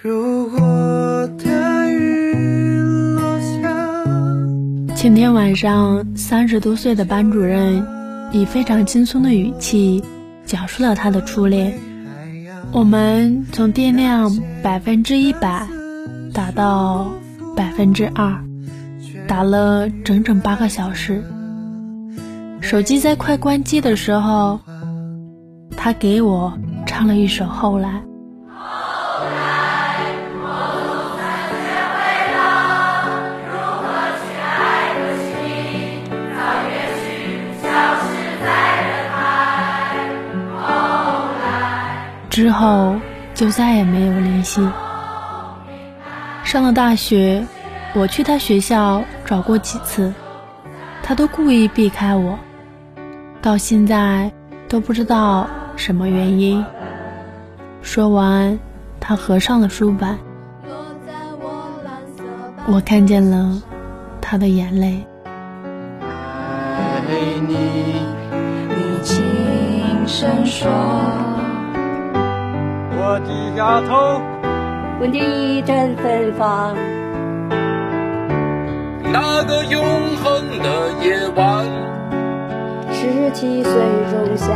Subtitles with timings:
[0.00, 2.32] 如果大雨
[3.16, 7.84] 落下，前天晚上，三十多岁的班主任
[8.32, 10.04] 以非常轻松的语气
[10.44, 11.74] 讲述了他的初恋。
[12.72, 15.66] 我们从电量百分之一百
[16.32, 17.10] 打到
[17.56, 18.44] 百分之二，
[19.26, 21.24] 打了整整八个小时。
[22.60, 24.60] 手机在快关机的时候，
[25.76, 26.52] 他给我
[26.86, 28.02] 唱了一首《后来》。
[42.38, 42.94] 之后
[43.34, 44.60] 就再也没有联系。
[46.44, 47.44] 上了大学，
[47.94, 50.14] 我去他学校找过几次，
[51.02, 52.38] 他都故意避开我，
[53.42, 54.30] 到现在
[54.68, 56.64] 都不知道什么原因。
[57.82, 58.56] 说完，
[59.00, 60.16] 他合上了书本，
[62.68, 63.60] 我看见了
[64.20, 65.04] 他的眼泪。
[66.06, 67.02] 爱
[67.48, 67.56] 你，
[68.68, 70.68] 你轻声说。
[73.10, 74.20] 我低下头，
[75.00, 76.76] 闻见一阵芬芳。
[79.10, 79.82] 那个永
[80.22, 81.64] 恒的夜晚，
[82.92, 83.72] 十七岁
[84.10, 84.54] 仲夏，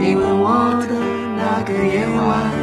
[0.00, 0.96] 你吻我的
[1.36, 2.55] 那个夜晚，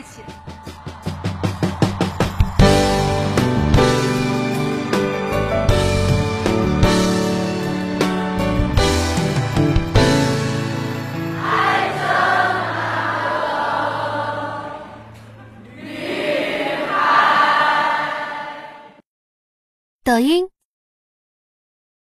[0.00, 0.22] 一起。
[20.02, 20.59] 抖音。